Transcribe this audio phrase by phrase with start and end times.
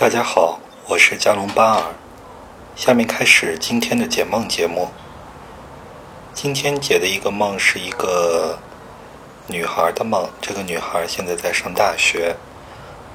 [0.00, 0.58] 大家好，
[0.88, 1.82] 我是加隆巴尔。
[2.74, 4.88] 下面开始今天的解梦节目。
[6.32, 8.58] 今天解的一个梦是一个
[9.46, 10.26] 女孩的梦。
[10.40, 12.34] 这个女孩现在在上大学。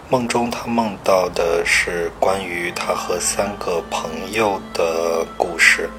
[0.10, 5.90] 梦中她梦到的是关于她和三个朋友的故事，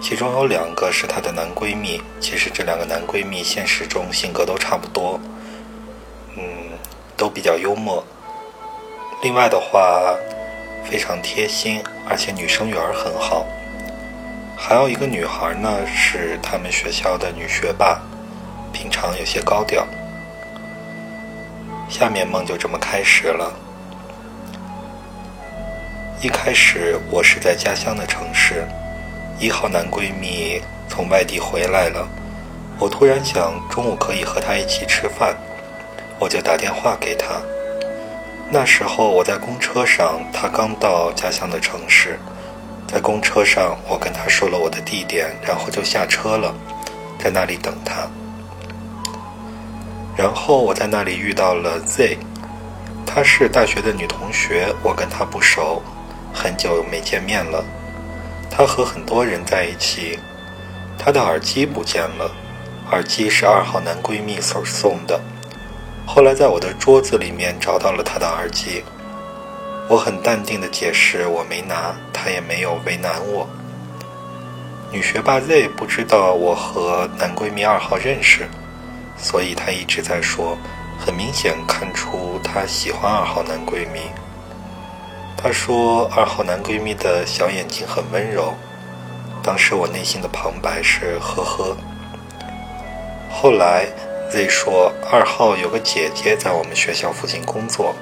[0.00, 2.02] 其中有两个是她的男闺蜜。
[2.18, 5.20] 其实这两个男闺蜜现实中性格都差不多，
[6.36, 6.42] 嗯，
[7.16, 8.04] 都比较幽默。
[9.22, 10.14] 另外的话。
[10.84, 13.46] 非常贴心，而且女生缘很好。
[14.56, 18.00] 还有一个女孩呢，是他们学校的女学霸，
[18.72, 19.86] 平常有些高调。
[21.88, 23.54] 下面梦就这么开始了。
[26.20, 28.66] 一开始我是在家乡的城市，
[29.38, 32.06] 一号男闺蜜从外地回来了，
[32.78, 35.34] 我突然想中午可以和他一起吃饭，
[36.18, 37.40] 我就打电话给他。
[38.54, 42.18] 那时候我在公车上，他刚到家乡的城市，
[42.86, 46.54] 在公车上，我跟他说了我的地点，然后就下车了，
[47.18, 48.06] 在那里等他。
[50.14, 52.18] 然后我在那里遇到了 Z，
[53.06, 55.82] 她是大学的女同学，我跟她不熟，
[56.34, 57.64] 很久没见面了。
[58.50, 60.18] 她和很多人在一起，
[60.98, 62.30] 她的耳机不见了，
[62.90, 65.18] 耳机是二号男闺蜜所送的。
[66.04, 68.84] 后来在我的桌子里面找到了他的耳机，
[69.88, 73.48] 我很淡定的解释我没拿，他也没有为难我。
[74.90, 78.46] 女学霸 Z 不知道我和男闺蜜二号认识，
[79.16, 80.58] 所以她一直在说，
[80.98, 84.00] 很明显看出她喜欢二号男闺蜜。
[85.34, 88.52] 她说二号男闺蜜的小眼睛很温柔，
[89.42, 91.76] 当时我内心的旁白是呵呵。
[93.30, 93.86] 后来。
[94.32, 97.94] Z 说：“二号有个姐姐在我们学校附近工作，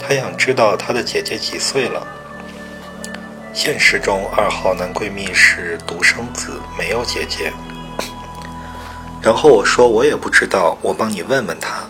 [0.00, 2.04] 他想知道他的姐姐几岁了。
[3.52, 7.52] 现实中，二号男闺蜜是独生子，没有姐姐。
[9.22, 11.84] 然后我说我也不知道，我帮你问问他。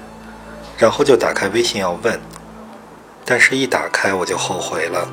[0.77, 2.21] 然后就打开微信要问，
[3.25, 5.09] 但是一打开我就后悔了。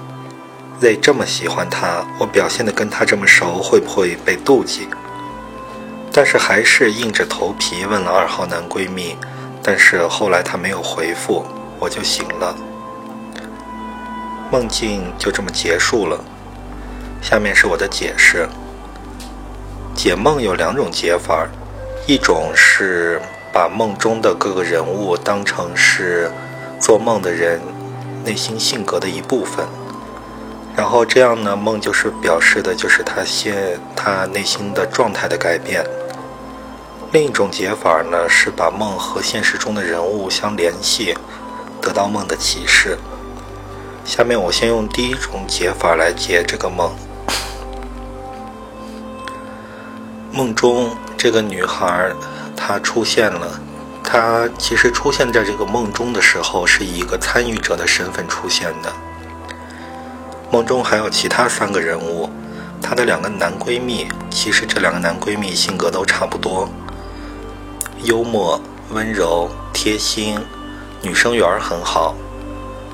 [0.82, 4.90] Z 这么喜欢他，我表现的跟他这么熟，会不会被妒忌？”
[6.18, 9.16] 但是还是硬着头皮问了二号男闺蜜，
[9.62, 11.46] 但是后来他没有回复，
[11.78, 12.56] 我就醒了。
[14.52, 16.20] 梦境就这么结束了。
[17.22, 18.50] 下面是我的解释：
[19.96, 21.48] 解梦有两种解法，
[22.08, 23.22] 一种是
[23.54, 26.32] 把梦中的各个人物当成是
[26.80, 27.62] 做梦的人
[28.26, 29.64] 内心性格的一部分，
[30.76, 35.86] 然后这样呢，梦就是表示的就是他现他内心的状态的改变。
[37.14, 41.18] 另一种解法呢，是把梦和现实中的人物相联系，
[41.82, 42.98] 得到梦的启示。
[44.04, 46.94] 下面我先用第一种解法来解这个梦。
[50.34, 52.12] 梦中这个女孩
[52.58, 53.58] 她出现了，
[54.04, 58.92] 她其实出现在这个梦中的时候是以一个参与者的身份出现的。
[60.52, 62.30] 梦中还有其他三个人物，
[62.82, 66.68] 她的两个男闺蜜，其实这两个男闺蜜性格都差不多。
[68.04, 68.60] 幽默、
[68.92, 70.40] 温柔、贴心，
[71.02, 72.16] 女生缘儿很好。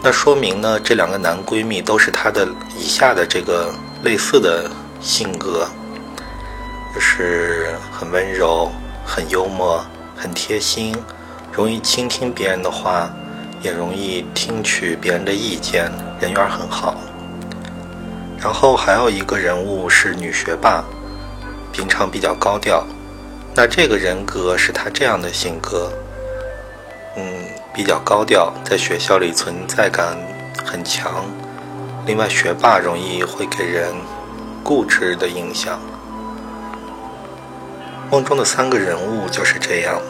[0.01, 2.47] 那说明呢，这两个男闺蜜都是她的
[2.77, 4.69] 以下的这个类似的
[4.99, 5.67] 性格，
[6.93, 8.71] 就是很温柔、
[9.05, 9.83] 很幽默、
[10.15, 10.95] 很贴心，
[11.51, 13.09] 容易倾听别人的话，
[13.61, 16.95] 也容易听取别人的意见，人缘很好。
[18.39, 20.83] 然后还有一个人物是女学霸，
[21.71, 22.85] 平常比较高调。
[23.55, 25.91] 那这个人格是他这样的性格，
[27.15, 30.17] 嗯，比较高调，在学校里存在感
[30.65, 31.23] 很强。
[32.07, 33.93] 另外，学霸容易会给人
[34.63, 35.79] 固执的印象。
[38.09, 40.01] 梦中的三个人物就是这样，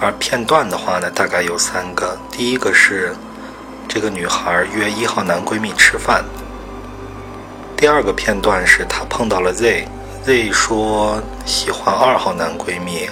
[0.00, 2.16] 而片段的话呢，大概有三个。
[2.30, 3.16] 第一个是
[3.88, 6.24] 这个女孩约一号男闺蜜吃饭。
[7.76, 9.88] 第二个片段是她碰到了 Z。
[10.24, 13.10] Z 说喜欢二号男闺蜜，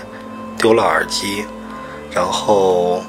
[0.57, 1.45] 丢了耳机，
[2.13, 3.03] 然后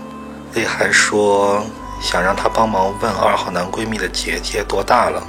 [0.52, 1.64] Z 还说
[2.02, 5.22] 想让他帮忙问二号男闺蜜的姐姐多大了。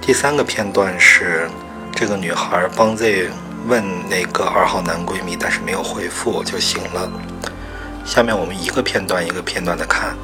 [0.00, 1.50] 第三个片段是
[1.94, 3.28] 这个女孩帮 Z
[3.66, 7.12] 问那个二号男闺蜜，但是没有回复就醒了。
[8.06, 10.16] 下面我们一个片段一个片段的看。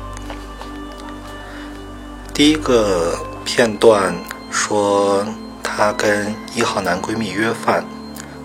[2.32, 3.14] 第一个
[3.44, 4.14] 片段
[4.50, 5.22] 说。
[5.62, 7.84] 她跟一号男闺蜜约饭，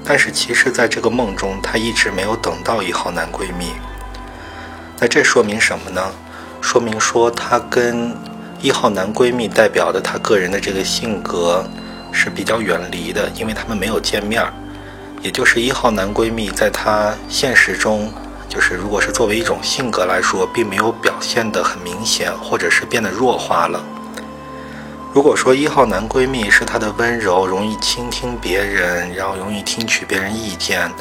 [0.04, 3.72] 但是其实，在这个梦中，她一直没有等到一号男闺蜜。
[5.00, 6.02] 那这说明什么呢？
[6.62, 8.16] 说明说她跟
[8.62, 11.68] 一号男闺蜜代表的她个人的这个性格
[12.12, 14.54] 是比较远离的，因为他们没有见面儿。
[15.22, 18.12] 也就是一号男闺蜜在她现实中，
[18.48, 23.84] 就是如果是作为一种性格来说，并没有表现得很明显，或者是变得弱化了。
[25.16, 30.92] 如果说一号男闺蜜是她的温柔，容易倾听别人，然后容易听取别人意见，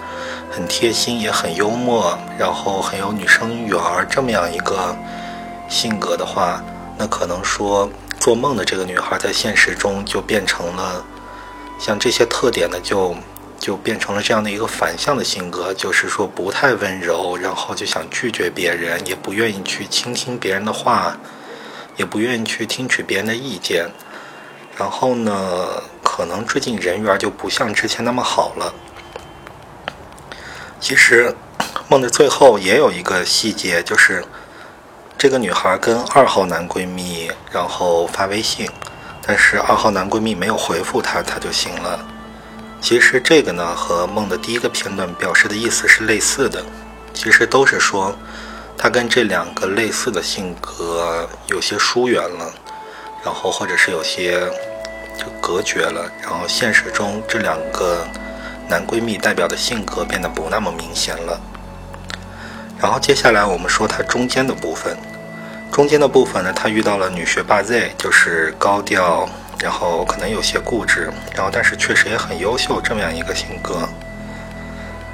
[0.53, 4.97] 很贴心，也很幽默，然后很有女生缘儿这么样一个
[5.69, 6.63] 性格的话。
[6.97, 7.91] 那可能说，
[8.21, 11.05] 做梦的这个女孩在现实中就变成了
[11.81, 13.17] 像这些特点呢，就
[13.59, 21.17] 就变成了这样的一个反向的性格，就是说不太温柔，然后就想拒绝别人，也不愿意去倾听别人的话，
[21.97, 23.89] 也不愿意去听取别人的意见。
[24.77, 28.75] 然后呢，可能最近人缘就不像之前那么好了。
[30.81, 31.35] 其实
[31.89, 34.25] 梦的最后也有一个细节，就是。
[35.17, 38.69] 这个女孩跟二号男闺蜜，然后发微信，
[39.23, 41.99] 但是二号男闺蜜没有回复她，她就醒了。
[42.79, 46.63] 其实这个呢，和梦的第一个片段表示的意思是类似的，
[47.15, 48.15] 其实都是说，
[48.77, 52.53] 她跟这两个类似的性格有些疏远了，
[53.25, 54.41] 然后或者是有些
[55.17, 58.07] 就隔绝了，然后现实中这两个
[58.69, 61.41] 男闺蜜代表的性格变得不那么明显了。
[62.79, 64.97] 然后接下来我们说它中间的部分，
[65.73, 69.27] 中间的部分呢，他遇到了女学霸 Z，就是高调，
[69.59, 73.89] 然后可能有些固执，然后但是确实也很优秀这么样一个性格。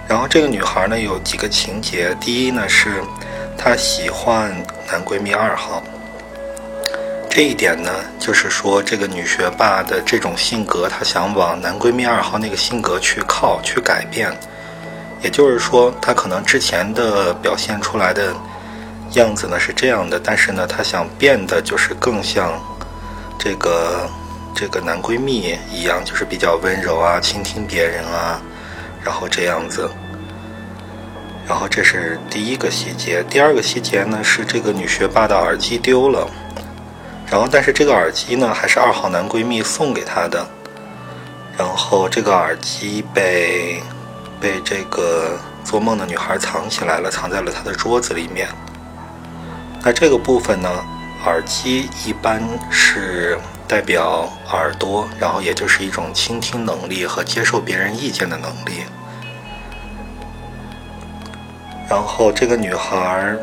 [0.09, 3.03] 然后这个女孩呢有几个情节，第一呢是
[3.63, 4.51] 她喜欢
[4.91, 5.83] 男闺蜜二号，
[7.29, 14.33] 这一点呢就是说这个女学霸的这种性格，她想往男闺蜜二号那个性格去靠，去改变。
[15.21, 18.33] 也就是说，他可能之前的表现出来的
[19.13, 22.59] 样子呢是这样的，但是呢，他想变得就是更像
[23.39, 24.09] 这个
[24.55, 28.41] 这个男闺蜜一样，就是比较温柔啊，倾听别人啊，
[29.05, 29.91] 然后这样子。
[31.51, 33.25] 然后这是第一个细节。
[33.29, 36.31] 第二个细节呢是这个女学霸的耳机丢了，
[37.29, 40.47] 然后但是这个耳机呢还是二号男闺蜜送给她的，
[41.59, 43.83] 然后这个耳机被。
[44.41, 48.49] 被这个做梦的女孩藏起来了，藏在了她的桌子里面。
[49.85, 50.83] 那这个部分呢，
[51.27, 53.39] 耳机一般是
[53.69, 58.85] 代表耳朵，然后也就是一种倾听能力和接受别人意见的能力。
[61.91, 63.39] 然后这个女孩儿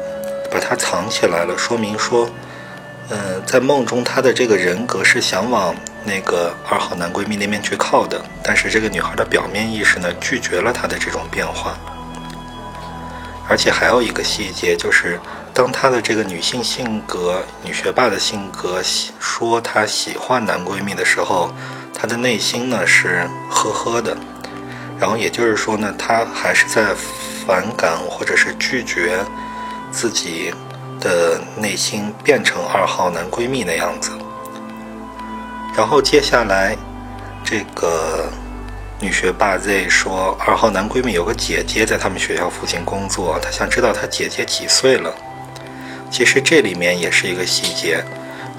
[0.49, 2.29] 把它藏起来了，说明说，
[3.09, 5.75] 嗯，在梦中她的这个人格是想往。
[6.05, 11.77] 那个二号男闺蜜那边去靠的，但是这个女孩的表面意识呢，拒绝了她的这种变化。
[13.49, 15.19] 而且还有一个细节，就是
[15.53, 18.81] 当她的这个女性性格、女学霸的性格
[19.19, 21.51] 说她喜欢男闺蜜的时候，
[21.93, 24.15] 她的内心呢是呵呵的。
[24.97, 26.95] 然后也就是说呢，她还是在
[27.47, 29.17] 反感或者是拒绝
[29.89, 30.53] 自己
[30.99, 34.11] 的内心变成二号男闺蜜那样子。
[35.77, 36.75] 然后接下来，
[37.45, 38.29] 这个
[38.99, 45.15] 女学霸 Z 说，二号男闺蜜有个姐姐在他们学校附近工作，她想知道她姐姐几岁了。
[46.11, 48.03] 其实这里面也是一个细节，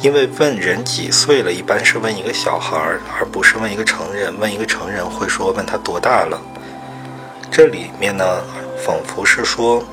[0.01, 4.33] 因为问人几岁了，一般是问一个小孩儿，而不是问一个成人。
[4.39, 6.41] 问一个成人会说问他多大了。
[7.51, 8.25] 这里面呢，
[8.85, 9.85] 仿佛是说。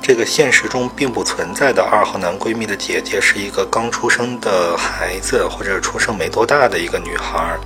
[0.00, 7.58] 这个现实中并不存在的二号男闺蜜的姐姐是一个刚出生的孩子，或者出生没多大的一个女孩。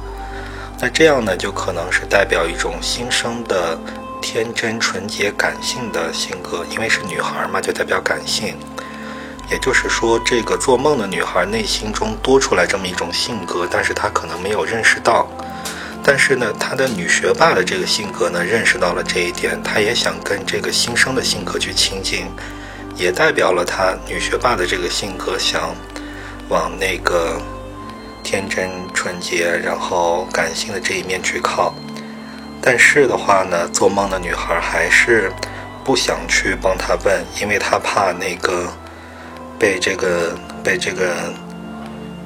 [0.80, 3.78] 那这样呢，就可能是代表一种新生的
[4.20, 8.56] 天真、纯洁、感性的性格，因为是女孩嘛，就代表感性。
[9.50, 15.28] 也就是说，这个做梦的女孩内心中多出来这么一种性格，但是她可能没有认识到。
[16.04, 22.26] 但是呢，她的女学霸的这个性格呢，认识到了这一点，她也想跟这个新生的性格去亲近，
[22.96, 25.74] 也代表了她女学霸的这个性格想
[26.48, 27.40] 往那个
[28.24, 31.72] 天真纯洁，然后感性的这一面去靠。
[32.60, 35.32] 但是的话呢，做梦的女孩还是
[35.84, 38.66] 不想去帮她问，因为她怕那个
[39.56, 41.14] 被这个被这个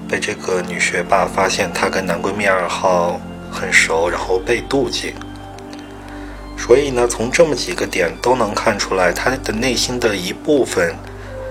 [0.09, 3.21] 被这个女学霸发现她跟男闺蜜二号。
[3.51, 5.15] 很熟，然后被妒忌，
[6.57, 10.95] 所以呢，从这么几个点都能看出来，他的内心的一部分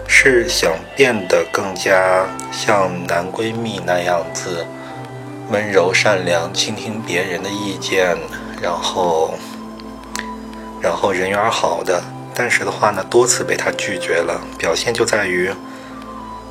[0.08, 4.66] 是想变得更加像男闺蜜那样子，
[5.50, 8.18] 温柔善良，倾听别人的意见，
[8.62, 9.34] 然后，
[10.82, 12.02] 然后人缘好的。
[12.38, 15.50] 但是的话呢，多次被他拒绝了，表现就在于，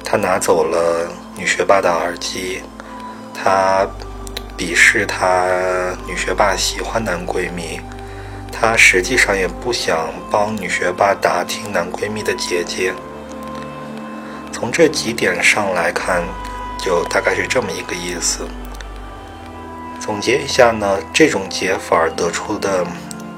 [0.02, 2.62] 他拿走了女学霸的耳机，
[3.34, 3.86] 他
[4.56, 5.46] 鄙视他
[6.06, 7.80] 女学霸喜欢男闺蜜，
[8.52, 12.92] 他实际上也不想帮女学霸打听男闺蜜的姐姐。
[14.52, 16.22] 从这几点上来看，
[16.78, 18.46] 就大概是这么一个意思。
[20.00, 22.86] 总结一下呢，这种解法得出的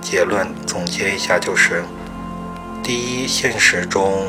[0.03, 1.83] 结论，总结一下就是：
[2.83, 4.27] 第一，现实中。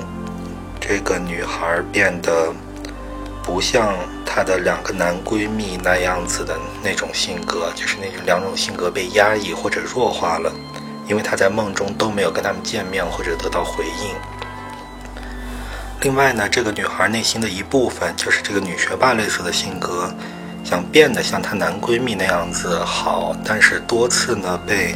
[0.80, 2.54] 这个女孩变得
[3.48, 10.52] 不像她的两个男闺蜜那样子的那种性格，就是那种两种性格被压抑或者弱化了，
[11.08, 14.14] 因为她在梦中都没有跟他们见面或者得到回应。
[16.02, 20.14] 另外呢，这个女孩内心的一部分就是这个女学霸类似的性格，
[20.62, 24.94] 想变得像她男闺蜜那样子好，但是多次呢被。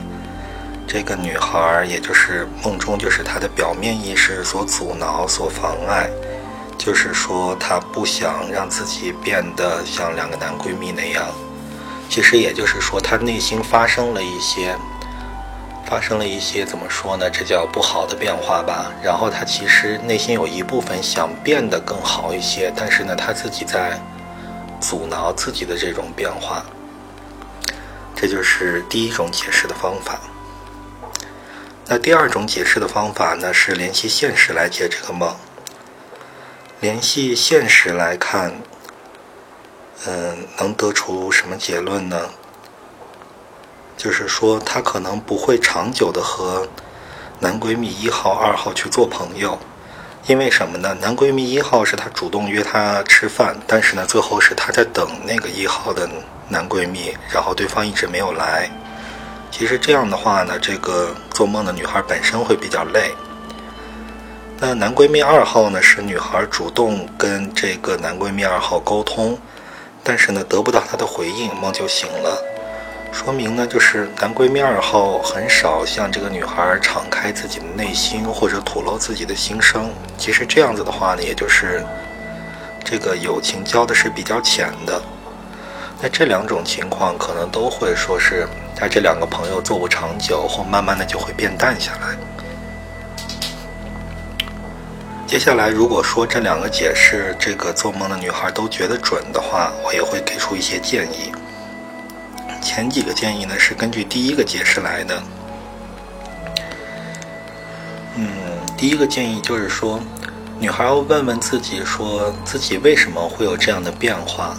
[0.87, 6.09] 这个女孩，也就是梦中，就是她的表面意识所阻挠、所妨碍，
[6.83, 11.27] 就是说她不想让自己变得像两个男闺蜜那样。
[12.09, 14.75] 其实也就是说，她内心发生了一些，
[15.85, 17.29] 发生了一些怎么说呢？
[17.29, 18.91] 这叫不好的变化吧。
[19.03, 23.99] 然后她其实内心有一部分想变得更好一些，但是呢，她自己在
[24.79, 26.65] 阻挠自己的这种变化。
[28.15, 30.19] 这就是第一种解释的方法。
[31.85, 35.31] 那第二种解释的方法呢，是联系现实来解这个梦。
[36.81, 38.51] 联系现实来看，
[40.07, 42.27] 嗯，能得出什么结论呢？
[43.95, 46.67] 就是说，她可能不会长久的和
[47.39, 49.59] 男闺蜜一号、二号去做朋友，
[50.25, 50.97] 因为什么呢？
[50.99, 56.09] 男闺蜜一号是她主动约她吃饭，但是呢，最后是她在等那个一号的
[56.49, 58.67] 男闺蜜，然后对方一直没有来。
[59.51, 63.13] 其实这样的话呢，这个做梦的女孩本身会比较累。
[64.63, 69.35] 那男闺蜜二号呢，是女孩主动跟这个男闺蜜二号沟通，
[70.03, 72.37] 但是呢得不到他的回应，梦就醒了。
[73.11, 79.89] 说明呢，就是男闺蜜二号很少向这个女孩敞开自己的内心或者吐露自己的心声。
[80.15, 81.83] 其实这样子的话呢，也就是
[82.83, 85.01] 这个友情交的是比较浅的。
[85.99, 88.47] 那这两种情况可能都会说是。
[88.75, 92.15] 他这两个朋友做不长久，或慢慢的就会变淡下来。
[95.31, 101.31] 接下来，如果说这两个解释，这个做梦的女孩都觉得准的话，我也会给出一些建议。
[102.61, 105.23] 前几个建议呢，是根据第一个解释来的。
[108.17, 108.27] 嗯，
[108.75, 110.01] 第一个建议就是说，
[110.59, 114.57] 女孩要问问自己，说自己为什么会有这样的变化，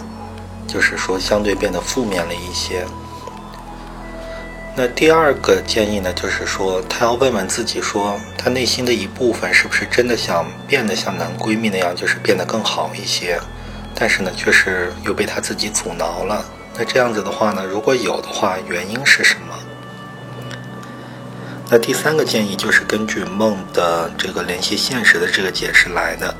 [0.67, 2.83] 就是说相对变得负面了一些。
[4.75, 13.39] 那第二个建议呢，就是说，她要问问自己，说她内心的一部分是不是真的想变得像男闺蜜那样，就是变得更好一些，
[13.93, 16.43] 但是呢，却是又被她自己阻挠了。
[16.75, 19.55] 那这样子的话呢，如果有的话，原因是什么？
[21.69, 26.35] 那第三个建议就是根据梦的这个联系现实的这个解释来的，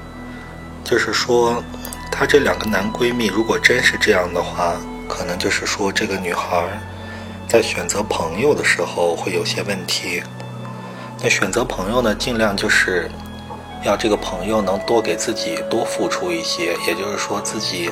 [0.84, 1.64] 就是说，
[2.12, 4.76] 她这两个男闺蜜如果真是这样的话，
[5.08, 6.66] 可能就是说这个女孩。
[7.48, 10.24] 在选择朋友的时候会有些问题。
[11.22, 13.10] 那选择朋友呢，尽量就是
[13.84, 17.92] 要这个朋友能多给自己多付出一些，也就是说自己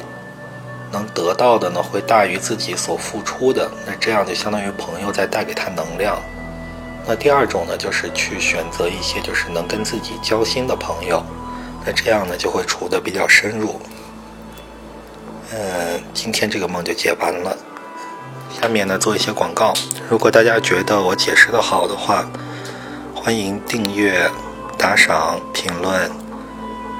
[0.91, 3.69] 能得到的呢会大于自己所付出的。
[3.85, 6.19] 那这样就相当于朋友在带给他能量。
[7.07, 11.23] 那第二种呢，就是去选择一些就是能跟自己交心的朋友。
[11.85, 13.79] 那这样呢就会处的比较深入。
[15.53, 17.57] 嗯，今天这个梦就解完了。
[18.59, 19.73] 下面呢，做一些广告。
[20.09, 22.25] 如果大家觉得我解释的好的话，
[23.13, 24.29] 欢迎订阅、
[24.77, 26.11] 打赏、评论、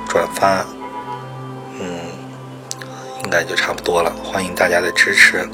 [0.07, 0.65] 转发。
[1.79, 1.99] 嗯，
[3.23, 4.11] 应该就差不多了。
[4.23, 5.47] 欢迎大家的支持。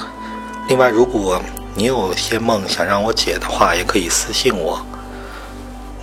[0.68, 1.42] 另外，如果
[1.75, 4.86] 你有些梦想让我解的话，也可以私信我。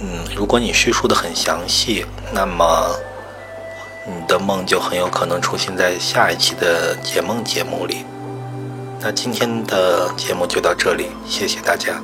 [0.01, 2.95] 嗯，如果你叙述的很详细，那么
[4.07, 8.05] 你的梦就很有可能出现在下一期的解梦节目里。
[9.07, 12.01] 那今天的节目就到这里，谢谢大家。